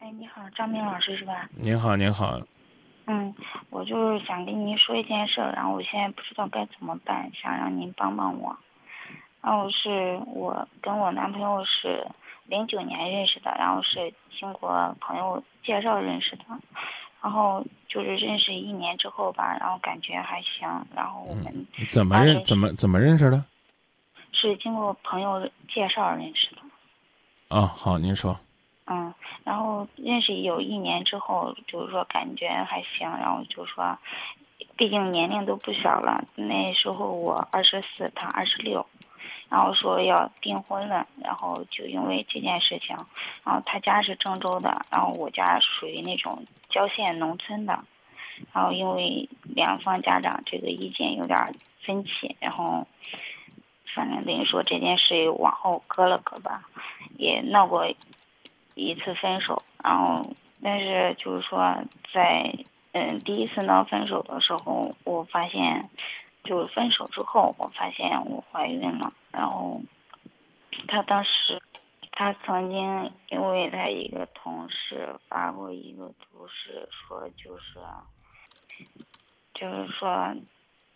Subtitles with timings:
[0.00, 1.48] 哎，你好，张明老师是吧？
[1.56, 2.40] 您好，您好。
[3.06, 3.34] 嗯，
[3.70, 8.56] 我就是想跟您说一件事，然后我现在不知道该怎么办，想让您帮帮我。
[9.42, 12.06] 然后是我跟我男朋友是
[12.46, 16.44] 零九年认识的，然后是经过朋友介绍认识的，
[17.20, 23.44] 然后就是认识一年之后吧，然后感觉还行，然后我们怎么认怎么怎么认识的？
[24.30, 26.62] 是经过朋友介绍认识的。
[27.48, 28.38] 哦，好，您说。
[28.90, 29.12] 嗯，
[29.44, 33.98] 然后认识有一年之后，就是说感觉还行，然后就说，
[34.78, 38.86] 毕竟年龄都不小了，那时候我二十四，他二十六，
[39.50, 42.96] 然后说要订婚了，然后就因为这件事情，
[43.44, 47.78] 然后他家是郑州的，然后我家属于那种郊县农村的，
[48.54, 52.86] 然后因为两方家长这个意见有点分歧，然后，
[53.94, 56.62] 反正等于说这件事往后搁了搁吧，
[57.18, 57.86] 也闹过。
[58.86, 61.58] 一次分手，然后，但是就是说，
[62.12, 62.54] 在
[62.92, 65.88] 嗯第一次闹分手的时候，我发现，
[66.44, 69.12] 就是分手之后，我发现我怀孕了。
[69.30, 69.80] 然后，
[70.86, 71.60] 他当时，
[72.12, 77.78] 他曾经因为他一个同事发过一个图示，说就是，
[79.54, 80.34] 就是说，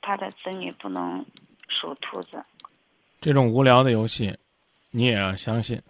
[0.01, 1.25] 他的子女不能
[1.69, 2.45] 属兔子。
[3.21, 4.37] 这种无聊的游戏，
[4.91, 5.81] 你也要相信，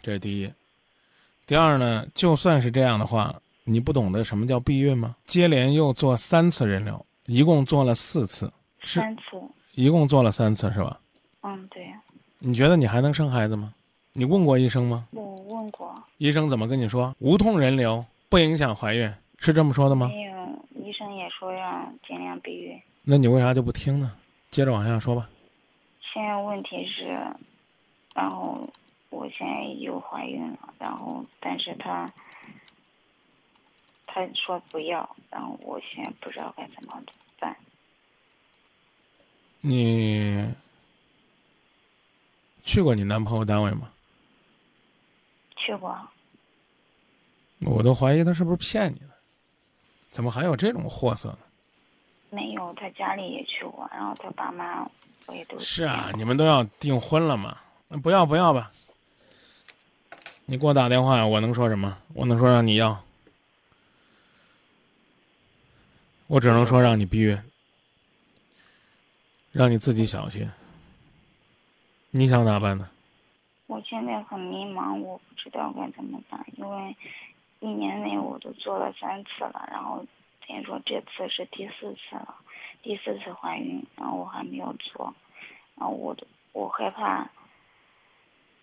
[0.00, 0.50] 这是第一。
[1.50, 3.34] 第二呢，就算是这样的话，
[3.64, 5.16] 你不懂得什么叫避孕吗？
[5.24, 8.48] 接连又做三次人流，一共做了四次，
[8.84, 9.22] 三次，
[9.74, 11.00] 一共做了三次是吧？
[11.40, 11.84] 嗯，对。
[12.38, 13.74] 你觉得你还能生孩子吗？
[14.12, 15.08] 你问过医生吗？
[15.10, 15.92] 我问过。
[16.18, 17.12] 医生怎么跟你说？
[17.18, 20.06] 无痛人流不影响怀孕，是这么说的吗？
[20.06, 20.32] 没有，
[20.76, 22.80] 医生也说要尽量避孕。
[23.02, 24.12] 那你为啥就不听呢？
[24.52, 25.28] 接着往下说吧。
[26.14, 27.08] 现在问题是，
[28.14, 28.56] 然后。
[29.10, 32.10] 我现在又怀孕了，然后但是他
[34.06, 37.02] 他说不要，然后我现在不知道该怎么
[37.38, 37.56] 办。
[39.60, 40.44] 你
[42.64, 43.90] 去过你男朋友单位吗？
[45.56, 45.96] 去过。
[47.66, 49.10] 我都怀疑他是不是骗你的，
[50.08, 51.38] 怎么还有这种货色呢？
[52.30, 54.88] 没有，他家里也去过，然后他爸妈
[55.26, 57.58] 我也都是啊，你们都要订婚了嘛？
[57.88, 58.72] 那不要不要吧。
[60.50, 61.96] 你给我打电话，我能说什么？
[62.12, 63.04] 我能说让你要？
[66.26, 67.40] 我只能说让你避孕，
[69.52, 70.50] 让你自己小心。
[72.10, 72.90] 你想咋办呢？
[73.68, 76.96] 我现在很迷茫，我不知道该怎么办，因为
[77.60, 80.04] 一年内我都做了三次了，然后
[80.48, 82.34] 等于说这次是第四次了，
[82.82, 85.14] 第四次怀孕，然后我还没有做，
[85.76, 87.30] 然后我都我害怕。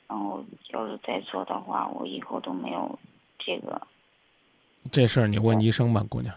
[0.07, 2.97] 然后，要是再做的话，我以后都没有
[3.37, 3.81] 这个。
[4.91, 6.33] 这事儿你问医生吧，姑娘。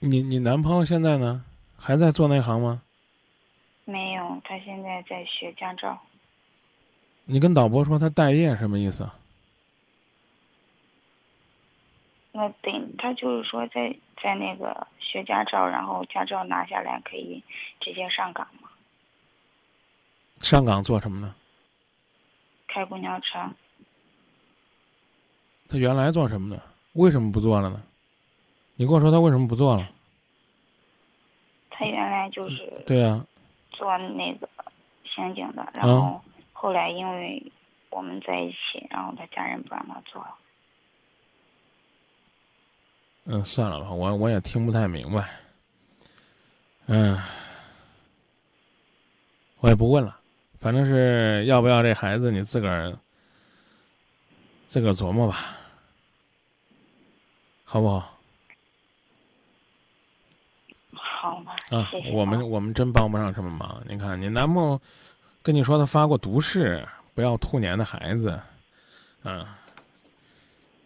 [0.00, 1.44] 你你男朋友现在呢？
[1.76, 2.82] 还在做那行吗？
[3.84, 5.98] 没有，他现在在学驾照。
[7.24, 9.08] 你跟导播说他待业什么意思？
[12.32, 17.42] 那等他就是说在在那个学驾照，然后驾照拿下来可以
[17.80, 18.68] 直接上岗吗？
[20.40, 21.34] 上岗做什么呢？
[22.68, 23.38] 开公交车。
[25.68, 26.62] 他原来做什么的？
[26.92, 27.82] 为什么不做了呢？
[28.76, 29.90] 你跟我说他为什么不做了？
[31.70, 33.26] 他原来就是对啊，
[33.70, 34.48] 做那个
[35.04, 36.22] 刑警的，然后
[36.52, 37.52] 后来因为
[37.90, 40.34] 我们在一起，然后他家人不让他做了。
[43.30, 45.28] 嗯，算了吧，我我也听不太明白。
[46.86, 47.20] 嗯，
[49.60, 50.18] 我也不问了，
[50.58, 52.98] 反正是要不要这孩子，你自个儿
[54.66, 55.54] 自个儿琢磨吧，
[57.64, 58.18] 好不好？
[60.94, 61.54] 好吧。
[61.70, 63.82] 啊，我们我们真帮不上什么忙。
[63.86, 64.80] 你看，你男朋友
[65.42, 68.40] 跟你说他发过毒誓，不要兔年的孩子，
[69.24, 69.46] 嗯。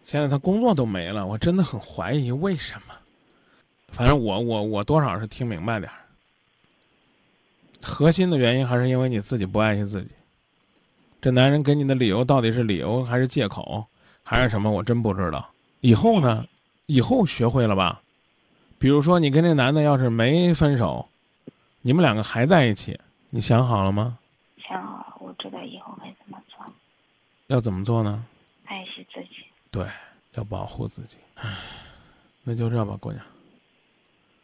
[0.03, 2.93] 现在他工作都没了，我真的很怀疑为什么。
[3.87, 5.97] 反正我我我多少是听明白点儿。
[7.81, 10.11] 核心的原因还是因为你自己不爱惜自己。
[11.21, 13.85] 这男人给你的理由到底是理由还是借口，
[14.23, 14.69] 还是什么？
[14.69, 15.49] 我真不知道。
[15.81, 16.45] 以后呢？
[16.85, 18.01] 以后学会了吧？
[18.77, 21.07] 比如说你跟这男的要是没分手，
[21.81, 24.17] 你们两个还在一起，你想好了吗？
[24.67, 26.65] 想好了，我知道以后该怎么做。
[27.47, 28.25] 要怎么做呢？
[29.73, 29.89] 对，
[30.33, 31.17] 要保护自己。
[31.33, 31.57] 唉
[32.43, 33.25] 那就这吧，姑娘。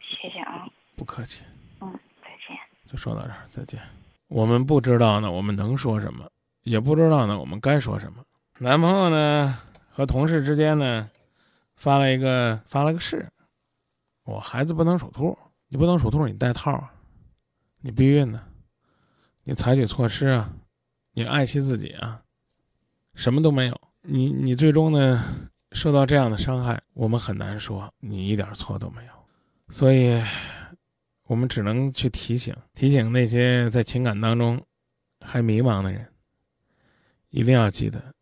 [0.00, 0.66] 谢谢啊。
[0.96, 1.44] 不客气。
[1.80, 2.58] 嗯，再见。
[2.90, 3.80] 就说到这儿，再见。
[4.26, 6.28] 我们不知道呢，我们能说什么？
[6.62, 8.24] 也不知道呢，我们该说什么。
[8.58, 9.56] 男朋友呢
[9.90, 11.08] 和同事之间呢
[11.76, 13.24] 发了一个发了个誓，
[14.24, 15.38] 我孩子不能属兔，
[15.68, 16.88] 你不能属兔，你戴套，
[17.80, 18.44] 你避孕呢，
[19.44, 20.52] 你采取措施啊，
[21.12, 22.20] 你爱惜自己啊，
[23.14, 29.12] 什么都没有，你你最终呢受到这样的伤害，我们很难说你一点错都没有，
[29.68, 30.22] 所以，
[31.24, 34.60] 我们只能去提醒提醒那些在情感当中
[35.20, 36.06] 还迷茫的人。
[37.28, 38.12] 一定要记得，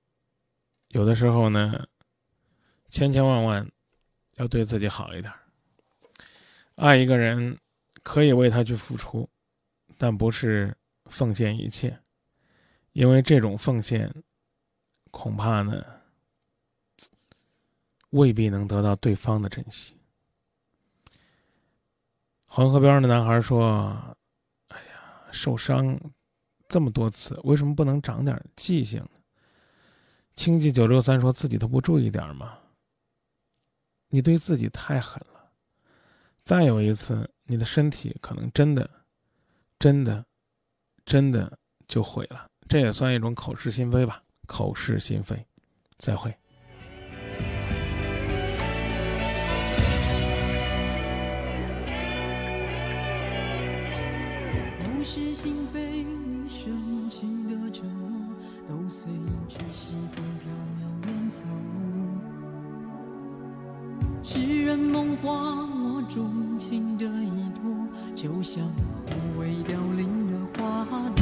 [0.88, 1.86] 有的时候呢，
[2.90, 3.66] 千千万万
[4.34, 5.32] 要对自己好一点。
[6.74, 7.58] 爱一个人，
[8.02, 9.26] 可以为他去付出，
[9.96, 10.76] 但不是
[11.06, 11.98] 奉献一切，
[12.92, 14.12] 因为这种奉献，
[15.18, 15.84] 恐怕呢，
[18.10, 19.96] 未必能得到对方的珍惜。
[22.46, 24.16] 黄河边的男孩说
[24.68, 25.98] ：“哎呀，受伤。”
[26.68, 29.10] 这么多次，为什么不能长点记性呢？
[30.34, 32.56] 清记九六三说自己都不注意点吗？
[34.08, 35.50] 你对自己太狠了。
[36.44, 38.88] 再有一次，你的身体可能真的、
[39.80, 40.24] 真的、
[41.04, 42.46] 真的就毁了。
[42.68, 44.22] 这也算一种口是心非吧？
[44.48, 45.46] 口是心非。
[45.98, 46.34] 再会。
[54.80, 56.02] 口是心非。
[56.02, 58.08] 你深情的承诺
[58.66, 59.12] 都随
[59.48, 61.42] 着西风飘渺远走，
[64.22, 67.62] 痴人梦话，我钟情的依托，
[68.14, 68.66] 就像
[69.06, 71.17] 枯萎凋零的花朵。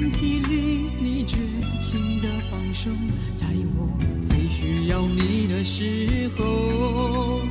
[0.00, 1.36] 身体里，你绝
[1.78, 2.88] 情的放手，
[3.34, 3.86] 在我
[4.24, 7.42] 最需要你的时候。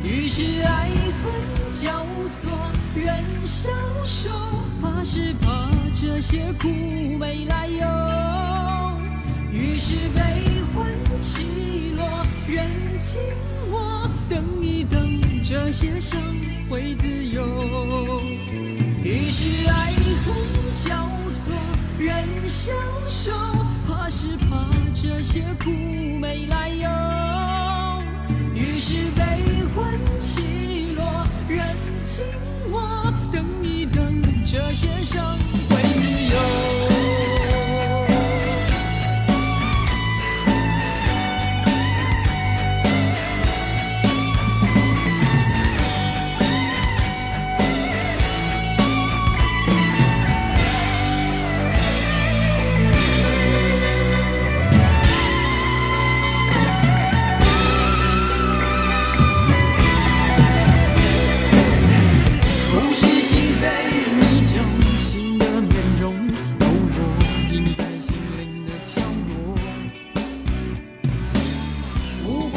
[0.00, 2.48] 于是爱恨交错，
[2.94, 3.68] 人消
[4.04, 4.30] 瘦，
[4.80, 5.68] 怕是怕
[6.00, 6.68] 这些苦
[7.18, 7.82] 没来由。
[9.52, 10.20] 于是悲
[10.72, 10.86] 欢
[11.20, 11.42] 起
[11.96, 12.68] 落，人
[13.02, 13.20] 静
[13.68, 16.22] 我，等一等，这些伤
[16.68, 18.22] 会自由。
[19.02, 19.92] 于是爱，
[22.60, 22.72] 人消
[23.08, 23.32] 瘦，
[23.88, 26.90] 怕是怕这些苦没来由。
[28.54, 29.22] 于是悲
[29.74, 31.74] 欢起落，人
[32.04, 32.22] 静
[32.70, 35.38] 默，等一等，这些伤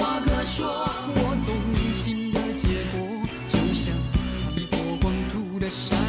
[0.04, 0.68] 话可说，
[1.16, 1.56] 我纵
[1.96, 3.00] 情的结果，
[3.48, 3.96] 就像
[4.44, 6.03] 残破光秃的山。